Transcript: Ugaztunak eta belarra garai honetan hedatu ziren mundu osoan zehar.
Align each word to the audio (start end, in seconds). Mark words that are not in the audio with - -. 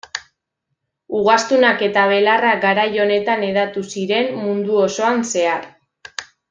Ugaztunak 1.19 1.83
eta 1.89 2.07
belarra 2.13 2.55
garai 2.65 2.89
honetan 3.05 3.47
hedatu 3.51 3.87
ziren 3.95 4.35
mundu 4.43 4.85
osoan 4.89 5.27
zehar. 5.35 5.75